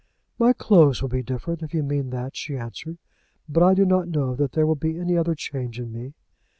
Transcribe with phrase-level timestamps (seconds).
[0.39, 2.97] "My clothes will be different, if you mean that," she answered;
[3.47, 6.15] "but I do not know that there will be any other change in me.